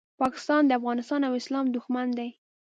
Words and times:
پاکستان 0.21 0.61
د 0.65 0.71
افغانستان 0.79 1.21
او 1.27 1.33
اسلام 1.41 1.65
دوښمن 1.69 2.07
دی 2.17 2.29